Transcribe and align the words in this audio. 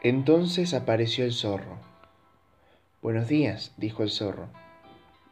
Entonces 0.00 0.74
apareció 0.74 1.24
el 1.24 1.32
zorro. 1.32 1.76
Buenos 3.02 3.26
días, 3.26 3.72
dijo 3.78 4.04
el 4.04 4.10
zorro. 4.10 4.48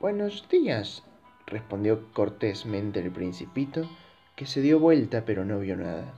Buenos 0.00 0.48
días, 0.48 1.04
respondió 1.46 2.12
cortésmente 2.12 2.98
el 2.98 3.12
principito, 3.12 3.88
que 4.34 4.44
se 4.44 4.60
dio 4.60 4.80
vuelta 4.80 5.24
pero 5.24 5.44
no 5.44 5.60
vio 5.60 5.76
nada. 5.76 6.14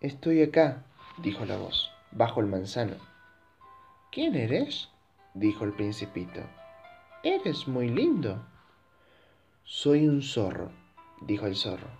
Estoy 0.00 0.40
acá, 0.40 0.86
dijo 1.18 1.44
la 1.44 1.58
voz, 1.58 1.90
bajo 2.12 2.40
el 2.40 2.46
manzano. 2.46 2.94
¿Quién 4.10 4.34
eres? 4.34 4.88
dijo 5.34 5.66
el 5.66 5.74
principito. 5.74 6.40
Eres 7.22 7.68
muy 7.68 7.90
lindo. 7.90 8.42
Soy 9.64 10.08
un 10.08 10.22
zorro, 10.22 10.72
dijo 11.20 11.46
el 11.46 11.56
zorro. 11.56 11.90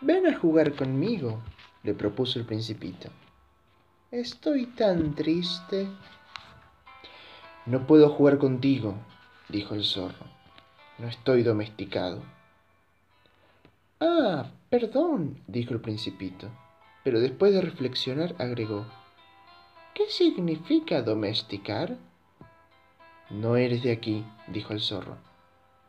Ven 0.00 0.26
a 0.26 0.38
jugar 0.38 0.74
conmigo, 0.74 1.42
le 1.82 1.92
propuso 1.92 2.38
el 2.38 2.46
principito. 2.46 3.10
Estoy 4.12 4.66
tan 4.66 5.14
triste. 5.14 5.88
No 7.64 7.86
puedo 7.86 8.10
jugar 8.10 8.36
contigo, 8.36 8.94
dijo 9.48 9.74
el 9.74 9.84
zorro. 9.84 10.26
No 10.98 11.08
estoy 11.08 11.42
domesticado. 11.42 12.22
Ah, 14.00 14.50
perdón, 14.68 15.40
dijo 15.46 15.72
el 15.72 15.80
principito, 15.80 16.50
pero 17.02 17.20
después 17.20 17.54
de 17.54 17.62
reflexionar 17.62 18.34
agregó. 18.38 18.84
¿Qué 19.94 20.04
significa 20.10 21.00
domesticar? 21.00 21.96
No 23.30 23.56
eres 23.56 23.82
de 23.82 23.92
aquí, 23.92 24.26
dijo 24.46 24.74
el 24.74 24.80
zorro. 24.80 25.16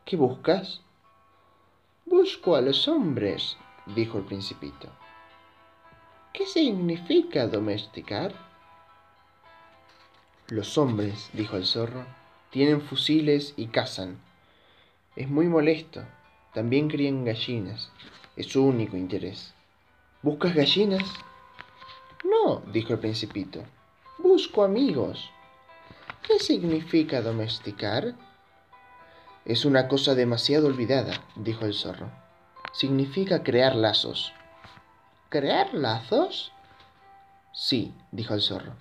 ¿Qué 0.06 0.16
buscas? 0.16 0.80
Busco 2.06 2.56
a 2.56 2.62
los 2.62 2.88
hombres, 2.88 3.58
dijo 3.94 4.16
el 4.16 4.24
principito. 4.24 4.88
¿Qué 6.34 6.46
significa 6.46 7.46
domesticar? 7.46 8.34
Los 10.48 10.76
hombres, 10.78 11.30
dijo 11.32 11.56
el 11.56 11.64
zorro, 11.64 12.04
tienen 12.50 12.80
fusiles 12.80 13.54
y 13.56 13.68
cazan. 13.68 14.18
Es 15.14 15.28
muy 15.28 15.46
molesto. 15.46 16.02
También 16.52 16.88
crían 16.88 17.24
gallinas. 17.24 17.92
Es 18.34 18.46
su 18.46 18.64
único 18.64 18.96
interés. 18.96 19.54
¿Buscas 20.22 20.56
gallinas? 20.56 21.04
No, 22.24 22.62
dijo 22.72 22.94
el 22.94 22.98
principito. 22.98 23.62
Busco 24.18 24.64
amigos. 24.64 25.30
¿Qué 26.26 26.40
significa 26.40 27.22
domesticar? 27.22 28.16
Es 29.44 29.64
una 29.64 29.86
cosa 29.86 30.16
demasiado 30.16 30.66
olvidada, 30.66 31.12
dijo 31.36 31.64
el 31.64 31.74
zorro. 31.74 32.10
Significa 32.72 33.44
crear 33.44 33.76
lazos. 33.76 34.32
¿Crear 35.34 35.74
lazos? 35.74 36.52
Sí, 37.52 37.92
dijo 38.12 38.34
el 38.34 38.40
zorro. 38.40 38.74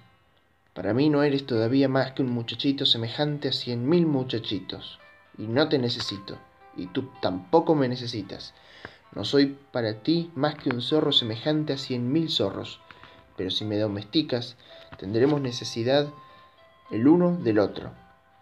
Para 0.76 0.94
mí 0.94 1.10
no 1.10 1.24
eres 1.24 1.48
todavía 1.48 1.90
más 1.90 2.12
que 2.12 2.22
un 2.22 2.30
muchachito 2.30 2.86
semejante 2.86 3.48
a 3.48 3.52
cien 3.52 3.90
mil 3.90 4.06
muchachitos. 4.06 5.00
Y 5.36 5.48
no 5.48 5.68
te 5.68 5.80
necesito. 5.80 6.38
Y 6.78 6.86
tú 6.86 7.10
tampoco 7.24 7.74
me 7.74 7.88
necesitas. 7.88 8.54
No 9.16 9.26
soy 9.26 9.58
para 9.72 10.04
ti 10.04 10.30
más 10.36 10.54
que 10.54 10.70
un 10.70 10.84
zorro 10.84 11.12
semejante 11.12 11.74
a 11.74 11.78
cien 11.80 12.12
mil 12.12 12.30
zorros. 12.30 12.80
Pero 13.36 13.50
si 13.50 13.66
me 13.66 13.80
domesticas, 13.80 14.56
tendremos 15.00 15.42
necesidad 15.42 16.08
el 16.92 17.08
uno 17.08 17.36
del 17.36 17.58
otro. 17.58 17.94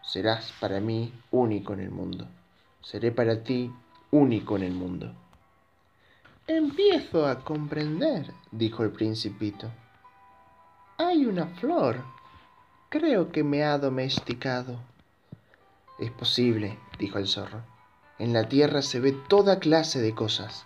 Serás 0.02 0.52
para 0.60 0.82
mí 0.82 1.14
único 1.32 1.72
en 1.72 1.80
el 1.80 1.92
mundo. 1.92 2.28
Seré 2.82 3.14
para 3.14 3.42
ti 3.44 3.72
único 4.12 4.58
en 4.58 4.64
el 4.64 4.74
mundo. 4.74 5.16
Empiezo 6.48 7.28
a 7.28 7.44
comprender, 7.44 8.34
dijo 8.52 8.84
el 8.84 8.92
principito. 8.92 9.72
Hay 10.98 11.26
una 11.26 11.48
flor 11.48 12.04
Creo 12.92 13.32
que 13.32 13.46
me 13.46 13.64
ha 13.64 13.78
domesticado. 13.78 14.78
Es 15.98 16.12
posible, 16.12 16.78
dijo 17.00 17.20
el 17.20 17.28
zorro. 17.30 17.62
En 18.20 18.34
la 18.34 18.50
tierra 18.50 18.82
se 18.82 19.00
ve 19.00 19.14
toda 19.14 19.60
clase 19.60 20.02
de 20.02 20.14
cosas. 20.14 20.66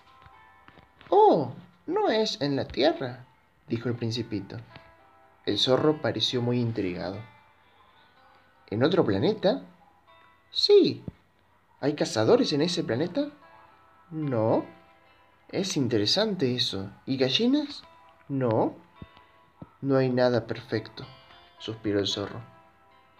Oh, 1.09 1.53
no 1.85 2.09
es 2.09 2.41
en 2.41 2.55
la 2.55 2.65
tierra, 2.65 3.27
dijo 3.67 3.89
el 3.89 3.95
principito. 3.95 4.57
El 5.45 5.59
zorro 5.59 6.01
pareció 6.01 6.41
muy 6.41 6.59
intrigado. 6.59 7.19
¿En 8.71 8.83
otro 8.83 9.05
planeta? 9.05 9.61
Sí. 10.49 11.03
¿Hay 11.79 11.93
cazadores 11.93 12.51
en 12.53 12.63
ese 12.63 12.83
planeta? 12.83 13.29
No. 14.09 14.65
Es 15.49 15.77
interesante 15.77 16.55
eso. 16.55 16.89
¿Y 17.05 17.17
gallinas? 17.17 17.83
No. 18.27 18.75
No 19.81 19.97
hay 19.97 20.09
nada 20.09 20.47
perfecto 20.47 21.05
suspiró 21.65 21.99
el 21.99 22.07
zorro. 22.07 22.41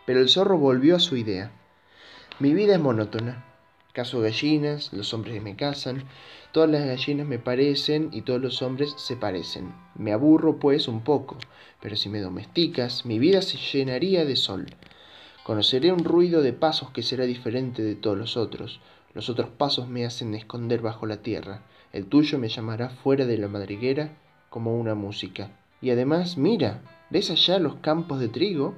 Pero 0.05 0.19
el 0.19 0.29
zorro 0.29 0.57
volvió 0.57 0.95
a 0.95 0.99
su 0.99 1.17
idea. 1.17 1.51
Mi 2.39 2.53
vida 2.53 2.75
es 2.75 2.79
monótona. 2.79 3.43
Caso 3.91 4.19
gallinas, 4.19 4.91
los 4.91 5.13
hombres 5.13 5.41
me 5.41 5.55
casan, 5.55 6.03
todas 6.51 6.69
las 6.69 6.85
gallinas 6.85 7.25
me 7.25 7.39
parecen 7.39 8.09
y 8.11 8.21
todos 8.21 8.41
los 8.41 8.61
hombres 8.61 8.93
se 8.97 9.15
parecen. 9.15 9.73
Me 9.95 10.11
aburro 10.11 10.59
pues 10.59 10.87
un 10.89 11.01
poco, 11.01 11.37
pero 11.81 11.95
si 11.95 12.09
me 12.09 12.19
domesticas, 12.19 13.05
mi 13.05 13.19
vida 13.19 13.41
se 13.41 13.57
llenaría 13.57 14.25
de 14.25 14.35
sol. 14.35 14.67
Conoceré 15.43 15.93
un 15.93 16.03
ruido 16.03 16.41
de 16.41 16.51
pasos 16.51 16.91
que 16.91 17.03
será 17.03 17.23
diferente 17.23 17.83
de 17.83 17.95
todos 17.95 18.17
los 18.17 18.35
otros. 18.35 18.81
Los 19.13 19.29
otros 19.29 19.49
pasos 19.49 19.87
me 19.87 20.05
hacen 20.05 20.35
esconder 20.35 20.81
bajo 20.81 21.05
la 21.05 21.21
tierra. 21.21 21.61
El 21.95 22.05
tuyo 22.05 22.37
me 22.37 22.49
llamará 22.49 22.89
fuera 22.89 23.25
de 23.25 23.39
la 23.39 23.47
madriguera 23.47 24.11
como 24.51 24.77
una 24.77 24.93
música. 24.93 25.49
Y 25.81 25.89
además, 25.89 26.37
mira, 26.37 26.81
¿Ves 27.11 27.29
allá 27.29 27.59
los 27.59 27.75
campos 27.75 28.19
de 28.19 28.29
trigo? 28.29 28.73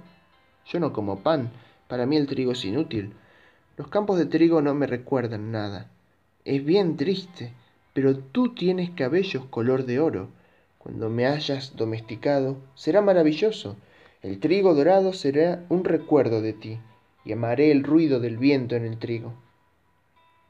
Yo 0.65 0.81
no 0.81 0.91
como 0.91 1.19
pan, 1.19 1.49
para 1.87 2.05
mí 2.05 2.17
el 2.17 2.27
trigo 2.27 2.51
es 2.51 2.65
inútil. 2.65 3.13
Los 3.77 3.87
campos 3.87 4.19
de 4.19 4.25
trigo 4.25 4.61
no 4.61 4.73
me 4.73 4.85
recuerdan 4.85 5.51
nada. 5.51 5.89
Es 6.43 6.63
bien 6.65 6.97
triste, 6.97 7.53
pero 7.93 8.17
tú 8.17 8.53
tienes 8.53 8.89
cabellos 8.89 9.45
color 9.45 9.85
de 9.85 10.01
oro. 10.01 10.27
Cuando 10.77 11.09
me 11.09 11.25
hayas 11.25 11.77
domesticado, 11.77 12.57
será 12.75 13.01
maravilloso. 13.01 13.77
El 14.21 14.39
trigo 14.39 14.75
dorado 14.75 15.13
será 15.13 15.63
un 15.69 15.85
recuerdo 15.85 16.41
de 16.41 16.51
ti, 16.51 16.79
y 17.23 17.31
amaré 17.31 17.71
el 17.71 17.83
ruido 17.83 18.19
del 18.19 18.37
viento 18.37 18.75
en 18.75 18.83
el 18.83 18.97
trigo. 18.97 19.33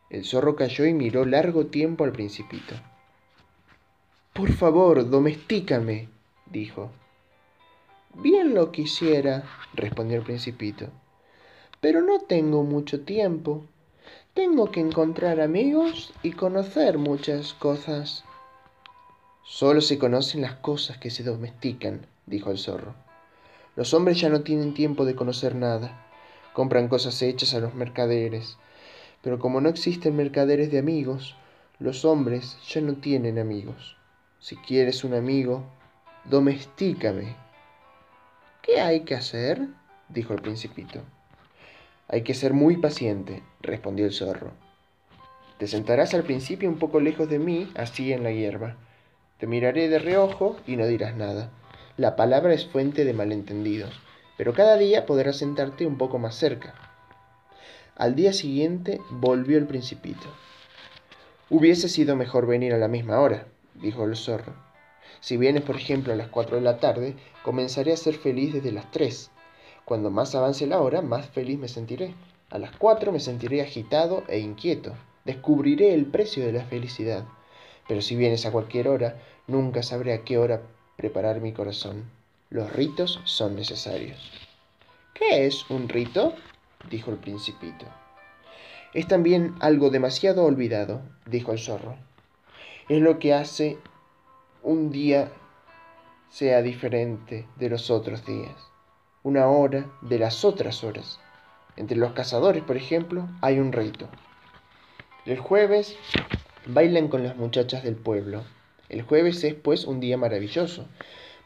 El 0.10 0.24
zorro 0.24 0.56
cayó 0.56 0.86
y 0.86 0.94
miró 0.94 1.26
largo 1.26 1.66
tiempo 1.66 2.04
al 2.04 2.12
principito. 2.12 2.76
Por 4.34 4.52
favor, 4.52 5.10
domestícame, 5.10 6.10
dijo. 6.46 6.92
Bien 8.14 8.54
lo 8.54 8.72
quisiera, 8.72 9.44
respondió 9.74 10.18
el 10.18 10.24
principito, 10.24 10.90
pero 11.82 12.02
no 12.02 12.20
tengo 12.20 12.64
mucho 12.64 13.02
tiempo. 13.02 13.66
Tengo 14.34 14.72
que 14.72 14.80
encontrar 14.80 15.42
amigos 15.42 16.14
y 16.24 16.32
conocer 16.32 16.98
muchas 16.98 17.54
cosas. 17.54 18.24
Solo 19.44 19.82
se 19.82 19.98
conocen 19.98 20.42
las 20.42 20.56
cosas 20.56 20.98
que 20.98 21.10
se 21.10 21.24
domestican, 21.24 22.06
dijo 22.26 22.52
el 22.52 22.58
zorro. 22.58 22.96
Los 23.76 23.94
hombres 23.94 24.20
ya 24.20 24.30
no 24.30 24.42
tienen 24.42 24.74
tiempo 24.74 25.06
de 25.06 25.16
conocer 25.16 25.56
nada. 25.56 26.08
Compran 26.54 26.88
cosas 26.88 27.22
hechas 27.22 27.54
a 27.54 27.60
los 27.60 27.76
mercaderes. 27.76 28.58
Pero 29.22 29.40
como 29.40 29.62
no 29.62 29.70
existen 29.70 30.16
mercaderes 30.16 30.72
de 30.72 30.80
amigos, 30.80 31.36
los 31.80 32.06
hombres 32.06 32.58
ya 32.68 32.82
no 32.82 32.96
tienen 32.96 33.40
amigos. 33.40 33.98
Si 34.40 34.56
quieres 34.56 35.04
un 35.04 35.14
amigo, 35.14 35.64
domestícame. 36.26 37.36
¿Qué 38.62 38.80
hay 38.82 39.02
que 39.02 39.16
hacer? 39.16 39.68
dijo 40.10 40.34
el 40.34 40.42
principito. 40.42 41.02
Hay 42.08 42.22
que 42.22 42.34
ser 42.34 42.54
muy 42.54 42.78
paciente, 42.78 43.44
respondió 43.62 44.06
el 44.06 44.14
zorro. 44.14 44.52
Te 45.58 45.68
sentarás 45.68 46.14
al 46.14 46.24
principio 46.24 46.70
un 46.70 46.78
poco 46.78 47.00
lejos 47.00 47.30
de 47.30 47.40
mí, 47.40 47.70
así 47.76 48.14
en 48.14 48.24
la 48.24 48.32
hierba. 48.32 48.76
Te 49.40 49.48
miraré 49.48 49.90
de 49.90 50.00
reojo 50.00 50.58
y 50.66 50.78
no 50.78 50.86
dirás 50.86 51.16
nada. 51.16 51.50
La 51.98 52.16
palabra 52.16 52.54
es 52.54 52.66
fuente 52.68 53.06
de 53.06 53.14
malentendidos, 53.14 54.00
pero 54.38 54.54
cada 54.54 54.78
día 54.78 55.06
podrás 55.06 55.38
sentarte 55.38 55.86
un 55.86 55.98
poco 55.98 56.20
más 56.20 56.36
cerca. 56.36 56.87
Al 57.98 58.14
día 58.14 58.32
siguiente 58.32 59.02
volvió 59.10 59.58
el 59.58 59.66
principito. 59.66 60.28
Hubiese 61.50 61.90
sido 61.90 62.16
mejor 62.16 62.46
venir 62.46 62.72
a 62.76 62.78
la 62.78 62.88
misma 62.88 63.20
hora, 63.20 63.48
dijo 63.74 64.04
el 64.04 64.16
zorro. 64.16 64.54
Si 65.20 65.36
vienes, 65.36 65.64
por 65.64 65.78
ejemplo, 65.78 66.14
a 66.14 66.16
las 66.16 66.28
4 66.28 66.58
de 66.58 66.62
la 66.62 66.78
tarde, 66.78 67.16
comenzaré 67.42 67.92
a 67.92 67.98
ser 67.98 68.14
feliz 68.14 68.54
desde 68.54 68.72
las 68.72 68.92
3. 68.92 69.32
Cuando 69.84 70.12
más 70.12 70.36
avance 70.36 70.68
la 70.68 70.80
hora, 70.80 71.02
más 71.02 71.26
feliz 71.26 71.58
me 71.58 71.68
sentiré. 71.68 72.14
A 72.52 72.60
las 72.60 72.70
4 72.78 73.12
me 73.12 73.20
sentiré 73.20 73.64
agitado 73.64 74.24
e 74.28 74.38
inquieto. 74.38 74.94
Descubriré 75.26 75.96
el 75.96 76.06
precio 76.06 76.46
de 76.46 76.52
la 76.52 76.66
felicidad. 76.66 77.26
Pero 77.88 78.04
si 78.04 78.16
vienes 78.16 78.46
a 78.46 78.52
cualquier 78.52 78.90
hora, 78.90 79.18
nunca 79.48 79.82
sabré 79.82 80.14
a 80.14 80.24
qué 80.24 80.38
hora 80.38 80.62
preparar 80.98 81.42
mi 81.42 81.52
corazón. 81.52 82.04
Los 82.52 82.72
ritos 82.74 83.22
son 83.24 83.56
necesarios. 83.56 84.20
¿Qué 85.16 85.48
es 85.48 85.68
un 85.72 85.90
rito? 85.90 86.36
Dijo 86.90 87.12
el 87.12 87.18
principito. 87.18 87.86
Es 88.94 89.08
también 89.08 89.56
algo 89.60 89.90
demasiado 89.90 90.46
olvidado, 90.46 91.02
dijo 91.26 91.52
el 91.52 91.60
zorro. 91.60 91.96
Es 92.90 93.02
lo 93.02 93.20
que 93.20 93.34
hace 93.34 93.78
un 94.64 94.92
día 94.92 95.30
sea 96.30 96.62
diferente 96.62 97.48
de 97.58 97.70
los 97.70 97.90
otros 97.90 98.26
días, 98.26 98.56
una 99.24 99.48
hora 99.48 99.86
de 100.02 100.20
las 100.20 100.46
otras 100.46 100.84
horas. 100.84 101.20
Entre 101.76 101.98
los 101.98 102.14
cazadores, 102.14 102.64
por 102.64 102.78
ejemplo, 102.78 103.28
hay 103.42 103.60
un 103.60 103.72
rito. 103.72 104.10
El 105.26 105.40
jueves 105.40 105.96
bailan 106.66 107.08
con 107.08 107.24
las 107.24 107.36
muchachas 107.38 107.84
del 107.84 107.96
pueblo. 107.96 108.44
El 108.90 109.02
jueves 109.02 109.44
es 109.44 109.54
pues 109.54 109.86
un 109.86 110.00
día 110.00 110.18
maravilloso. 110.18 110.88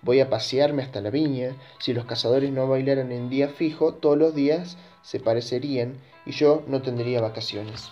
Voy 0.01 0.19
a 0.19 0.30
pasearme 0.30 0.83
hasta 0.83 1.01
la 1.01 1.09
viña. 1.09 1.56
Si 1.80 1.94
los 1.94 2.06
cazadores 2.06 2.51
no 2.51 2.68
bailaran 2.68 3.12
en 3.12 3.30
día 3.30 3.50
fijo, 3.50 3.94
todos 3.94 4.18
los 4.18 4.33
días 4.33 4.77
se 5.03 5.19
parecerían 5.19 5.98
y 6.25 6.31
yo 6.31 6.63
no 6.68 6.81
tendría 6.81 7.21
vacaciones. 7.21 7.92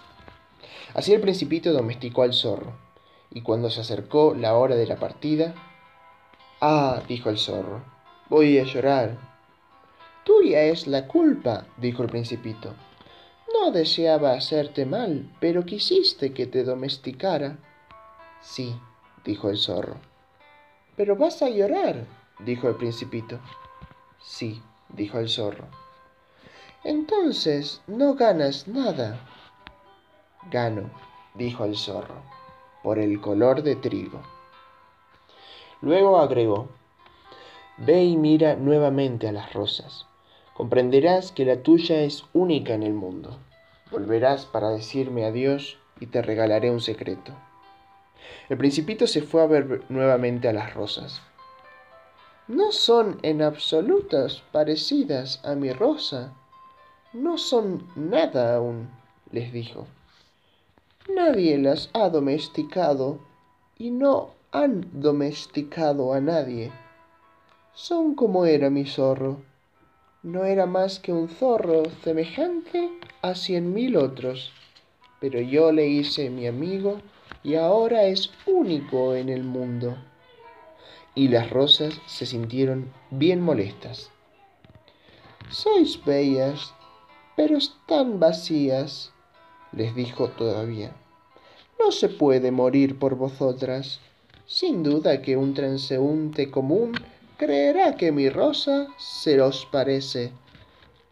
Así 0.93 1.13
el 1.13 1.21
principito 1.21 1.71
domesticó 1.71 2.23
al 2.23 2.33
zorro, 2.33 2.73
y 3.31 3.41
cuando 3.41 3.69
se 3.69 3.81
acercó 3.81 4.33
la 4.33 4.55
hora 4.55 4.75
de 4.75 4.87
la 4.87 4.97
partida, 4.97 5.53
Ah, 6.61 7.01
dijo 7.07 7.29
el 7.29 7.37
zorro, 7.37 7.85
voy 8.27 8.57
a 8.59 8.65
llorar. 8.65 9.17
Tuya 10.25 10.63
es 10.63 10.87
la 10.87 11.07
culpa, 11.07 11.67
dijo 11.77 12.03
el 12.03 12.09
principito. 12.09 12.73
No 13.53 13.71
deseaba 13.71 14.33
hacerte 14.33 14.85
mal, 14.85 15.33
pero 15.39 15.65
quisiste 15.65 16.33
que 16.33 16.47
te 16.47 16.65
domesticara. 16.65 17.59
Sí, 18.41 18.75
dijo 19.23 19.49
el 19.49 19.57
zorro. 19.57 20.08
Pero 20.99 21.15
vas 21.15 21.41
a 21.41 21.47
llorar, 21.47 22.05
dijo 22.39 22.67
el 22.67 22.75
principito. 22.75 23.39
Sí, 24.21 24.61
dijo 24.89 25.17
el 25.17 25.29
zorro. 25.29 25.63
Entonces 26.83 27.81
no 27.87 28.15
ganas 28.15 28.67
nada. 28.67 29.17
Gano, 30.51 30.89
dijo 31.35 31.63
el 31.63 31.77
zorro, 31.77 32.21
por 32.83 32.99
el 32.99 33.21
color 33.21 33.63
de 33.63 33.77
trigo. 33.77 34.19
Luego 35.79 36.19
agregó, 36.19 36.67
Ve 37.77 38.03
y 38.03 38.17
mira 38.17 38.57
nuevamente 38.57 39.29
a 39.29 39.31
las 39.31 39.53
rosas. 39.53 40.05
Comprenderás 40.53 41.31
que 41.31 41.45
la 41.45 41.63
tuya 41.63 42.01
es 42.01 42.25
única 42.33 42.73
en 42.73 42.83
el 42.83 42.93
mundo. 42.93 43.39
Volverás 43.89 44.45
para 44.45 44.67
decirme 44.71 45.23
adiós 45.23 45.77
y 46.01 46.07
te 46.07 46.21
regalaré 46.21 46.69
un 46.69 46.81
secreto. 46.81 47.31
El 48.49 48.57
principito 48.57 49.07
se 49.07 49.21
fue 49.21 49.41
a 49.41 49.47
ver 49.47 49.83
nuevamente 49.89 50.47
a 50.47 50.53
las 50.53 50.73
rosas. 50.73 51.21
No 52.47 52.71
son 52.71 53.19
en 53.21 53.41
absolutas 53.41 54.41
parecidas 54.51 55.39
a 55.45 55.53
mi 55.53 55.71
rosa, 55.71 56.33
no 57.13 57.37
son 57.37 57.87
nada 57.95 58.55
aún, 58.55 58.89
les 59.31 59.53
dijo. 59.53 59.87
Nadie 61.15 61.57
las 61.57 61.89
ha 61.93 62.09
domesticado 62.09 63.19
y 63.77 63.91
no 63.91 64.31
han 64.51 64.85
domesticado 64.93 66.13
a 66.13 66.21
nadie. 66.21 66.71
Son 67.73 68.15
como 68.15 68.45
era 68.45 68.69
mi 68.69 68.85
zorro. 68.85 69.41
No 70.21 70.43
era 70.43 70.65
más 70.65 70.99
que 70.99 71.13
un 71.13 71.29
zorro 71.29 71.83
semejante 72.03 72.89
a 73.21 73.35
cien 73.35 73.73
mil 73.73 73.95
otros, 73.95 74.51
pero 75.19 75.39
yo 75.39 75.71
le 75.71 75.87
hice 75.87 76.29
mi 76.29 76.45
amigo 76.45 76.99
y 77.43 77.55
ahora 77.55 78.03
es 78.03 78.31
único 78.45 79.15
en 79.15 79.29
el 79.29 79.43
mundo. 79.43 79.97
Y 81.15 81.27
las 81.27 81.49
rosas 81.49 81.93
se 82.05 82.25
sintieron 82.25 82.93
bien 83.11 83.41
molestas. 83.41 84.11
Sois 85.49 86.03
bellas 86.05 86.73
pero 87.39 87.55
están 87.55 88.19
vacías, 88.19 89.13
les 89.71 89.95
dijo 89.95 90.27
todavía. 90.27 90.91
No 91.79 91.93
se 91.93 92.09
puede 92.09 92.51
morir 92.51 92.99
por 92.99 93.15
vosotras. 93.15 94.01
Sin 94.45 94.83
duda 94.83 95.21
que 95.21 95.37
un 95.37 95.53
transeúnte 95.53 96.51
común 96.51 96.91
creerá 97.37 97.95
que 97.95 98.11
mi 98.11 98.27
rosa 98.27 98.87
se 98.97 99.39
os 99.39 99.65
parece, 99.71 100.33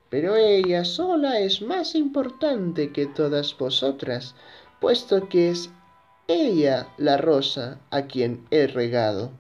pero 0.09 0.35
ella 0.35 0.83
sola 0.83 1.39
es 1.39 1.61
más 1.61 1.95
importante 1.95 2.91
que 2.91 3.05
todas 3.05 3.57
vosotras, 3.57 4.35
puesto 4.81 5.29
que 5.29 5.51
es 5.51 5.69
ella 6.27 6.87
la 6.97 7.17
rosa 7.17 7.79
a 7.89 8.03
quien 8.03 8.45
he 8.51 8.67
regado, 8.67 9.31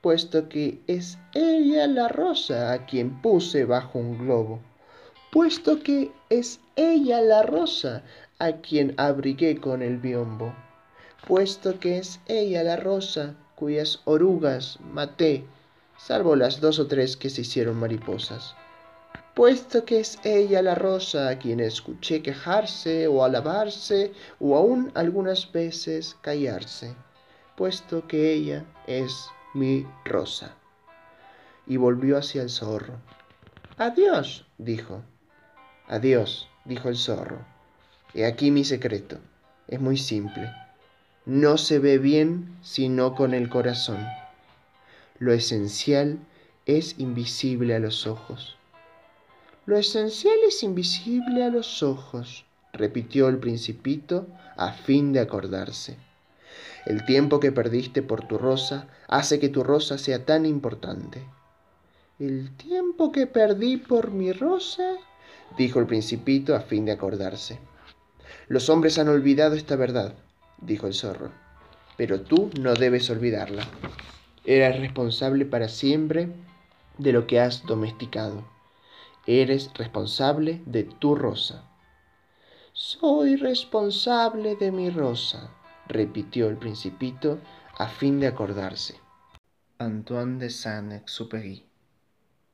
puesto 0.00 0.48
que 0.48 0.80
es 0.86 1.18
ella 1.34 1.86
la 1.86 2.08
rosa 2.08 2.72
a 2.72 2.86
quien 2.86 3.20
puse 3.22 3.64
bajo 3.64 3.98
un 3.98 4.18
globo 4.18 4.60
puesto 5.34 5.82
que 5.82 6.12
es 6.30 6.60
ella 6.76 7.20
la 7.20 7.42
rosa 7.42 8.04
a 8.38 8.52
quien 8.58 8.94
abrigué 8.98 9.58
con 9.58 9.82
el 9.82 9.98
biombo, 9.98 10.54
puesto 11.26 11.80
que 11.80 11.98
es 11.98 12.20
ella 12.28 12.62
la 12.62 12.76
rosa 12.76 13.34
cuyas 13.56 14.00
orugas 14.04 14.78
maté, 14.92 15.44
salvo 15.98 16.36
las 16.36 16.60
dos 16.60 16.78
o 16.78 16.86
tres 16.86 17.16
que 17.16 17.30
se 17.30 17.40
hicieron 17.40 17.80
mariposas, 17.80 18.54
puesto 19.34 19.84
que 19.84 19.98
es 20.00 20.18
ella 20.22 20.62
la 20.62 20.76
rosa 20.76 21.28
a 21.28 21.38
quien 21.38 21.60
escuché 21.60 22.22
quejarse 22.22 23.08
o 23.08 23.24
alabarse 23.24 24.12
o 24.38 24.56
aún 24.56 24.92
algunas 24.94 25.50
veces 25.50 26.16
callarse, 26.20 26.94
puesto 27.56 28.06
que 28.06 28.32
ella 28.32 28.64
es 28.86 29.26
mi 29.52 29.86
rosa. 30.04 30.54
Y 31.66 31.76
volvió 31.76 32.18
hacia 32.18 32.42
el 32.42 32.50
zorro. 32.50 32.94
Adiós, 33.76 34.46
dijo. 34.58 35.02
Adiós, 35.88 36.48
dijo 36.64 36.88
el 36.88 36.96
zorro. 36.96 37.44
He 38.14 38.26
aquí 38.26 38.50
mi 38.50 38.64
secreto. 38.64 39.18
Es 39.66 39.80
muy 39.80 39.96
simple. 39.96 40.52
No 41.26 41.56
se 41.56 41.78
ve 41.78 41.98
bien 41.98 42.56
sino 42.62 43.14
con 43.14 43.34
el 43.34 43.48
corazón. 43.48 44.06
Lo 45.18 45.32
esencial 45.32 46.18
es 46.66 46.98
invisible 46.98 47.74
a 47.74 47.78
los 47.78 48.06
ojos. 48.06 48.56
Lo 49.66 49.78
esencial 49.78 50.36
es 50.46 50.62
invisible 50.62 51.42
a 51.42 51.48
los 51.48 51.82
ojos, 51.82 52.44
repitió 52.74 53.28
el 53.28 53.38
principito 53.38 54.26
a 54.58 54.72
fin 54.72 55.14
de 55.14 55.20
acordarse. 55.20 55.96
El 56.84 57.06
tiempo 57.06 57.40
que 57.40 57.50
perdiste 57.50 58.02
por 58.02 58.28
tu 58.28 58.36
rosa 58.36 58.88
hace 59.08 59.40
que 59.40 59.48
tu 59.48 59.64
rosa 59.64 59.96
sea 59.96 60.26
tan 60.26 60.44
importante. 60.44 61.22
El 62.18 62.54
tiempo 62.58 63.10
que 63.10 63.26
perdí 63.26 63.78
por 63.78 64.10
mi 64.10 64.32
rosa 64.32 64.96
dijo 65.56 65.80
el 65.80 65.86
principito 65.86 66.54
a 66.54 66.60
fin 66.60 66.84
de 66.84 66.92
acordarse. 66.92 67.58
Los 68.48 68.68
hombres 68.68 68.98
han 68.98 69.08
olvidado 69.08 69.54
esta 69.54 69.76
verdad, 69.76 70.14
dijo 70.60 70.86
el 70.86 70.92
zorro, 70.92 71.30
pero 71.96 72.20
tú 72.20 72.50
no 72.60 72.74
debes 72.74 73.08
olvidarla. 73.08 73.66
Eres 74.44 74.78
responsable 74.78 75.46
para 75.46 75.70
siempre 75.70 76.28
de 76.98 77.12
lo 77.12 77.26
que 77.26 77.40
has 77.40 77.64
domesticado. 77.64 78.53
Eres 79.26 79.70
responsable 79.74 80.62
de 80.66 80.84
tu 80.84 81.14
rosa. 81.14 81.64
Soy 82.72 83.36
responsable 83.36 84.56
de 84.56 84.70
mi 84.70 84.90
rosa, 84.90 85.50
repitió 85.86 86.48
el 86.48 86.56
principito 86.56 87.38
a 87.78 87.88
fin 87.88 88.20
de 88.20 88.26
acordarse. 88.26 89.00
Antoine 89.78 90.38
de 90.38 90.50
Saint-Exupéry, 90.50 91.64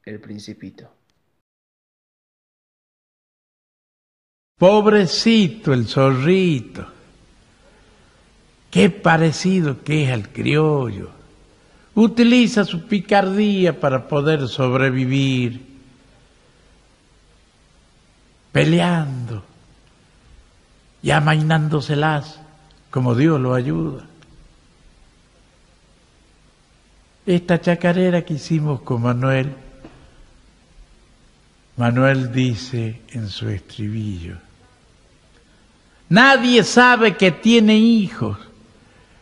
el 0.04 0.20
principito. 0.20 0.90
Pobrecito 4.58 5.72
el 5.72 5.86
zorrito. 5.86 6.86
Qué 8.70 8.90
parecido 8.90 9.82
que 9.82 10.04
es 10.04 10.12
al 10.12 10.28
criollo. 10.28 11.10
Utiliza 11.94 12.64
su 12.64 12.86
picardía 12.86 13.80
para 13.80 14.06
poder 14.06 14.46
sobrevivir. 14.48 15.69
Peleando 18.52 19.44
y 21.02 21.10
amainándoselas 21.10 22.40
como 22.90 23.14
Dios 23.14 23.40
lo 23.40 23.54
ayuda. 23.54 24.04
Esta 27.26 27.60
chacarera 27.60 28.24
que 28.24 28.34
hicimos 28.34 28.80
con 28.82 29.02
Manuel, 29.02 29.54
Manuel 31.76 32.32
dice 32.32 33.02
en 33.10 33.28
su 33.28 33.48
estribillo, 33.48 34.36
Nadie 36.08 36.64
sabe 36.64 37.16
que 37.16 37.30
tiene 37.30 37.76
hijos, 37.78 38.36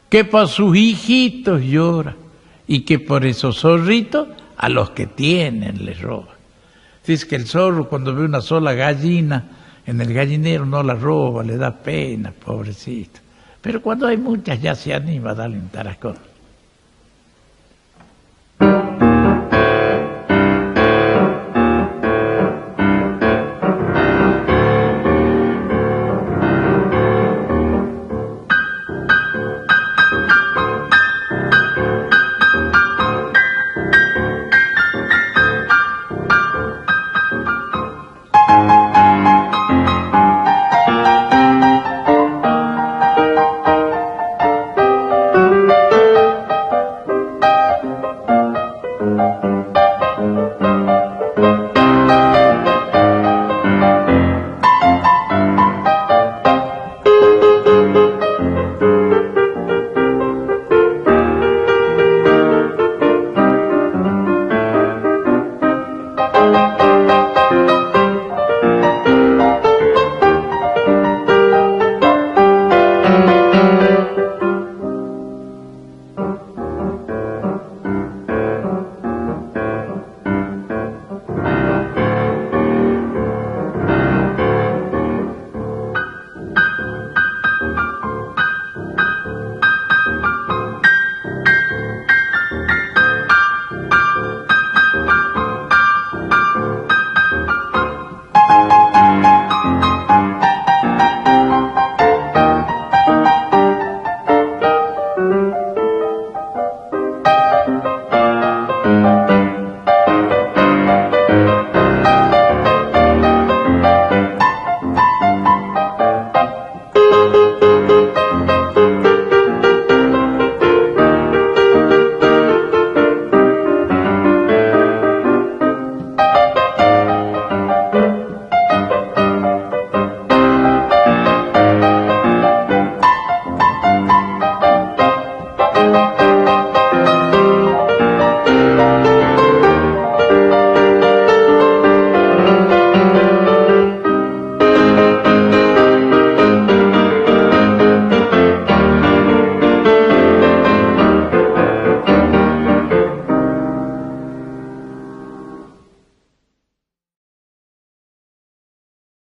que 0.08 0.25
por 0.25 0.49
sus 0.49 0.75
hijitos 0.75 1.61
llora 1.61 2.16
y 2.66 2.80
que 2.80 2.99
por 2.99 3.26
esos 3.26 3.61
zorritos 3.61 4.28
a 4.56 4.70
los 4.70 4.90
que 4.90 5.06
tienen 5.06 5.85
les 5.85 6.00
roba. 6.00 6.38
Dice 7.08 7.26
que 7.26 7.36
el 7.36 7.46
zorro 7.46 7.88
cuando 7.88 8.14
ve 8.14 8.22
una 8.22 8.42
sola 8.42 8.74
gallina 8.74 9.42
en 9.86 9.98
el 9.98 10.12
gallinero 10.12 10.66
no 10.66 10.82
la 10.82 10.92
roba, 10.92 11.42
le 11.42 11.56
da 11.56 11.74
pena, 11.74 12.32
pobrecito. 12.32 13.20
Pero 13.62 13.80
cuando 13.80 14.06
hay 14.06 14.18
muchas 14.18 14.60
ya 14.60 14.74
se 14.74 14.92
anima 14.92 15.30
a 15.30 15.34
darle 15.34 15.58
un 15.58 15.70
tarascón. 15.70 16.27